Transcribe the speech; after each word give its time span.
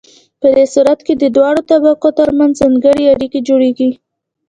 په 0.41 0.47
دې 0.55 0.65
صورت 0.73 0.99
کې 1.05 1.13
د 1.17 1.23
دواړو 1.35 1.61
طبقو 1.71 2.09
ترمنځ 2.19 2.53
ځانګړې 2.61 3.03
اړیکې 3.13 3.39
جوړیږي. 3.47 3.89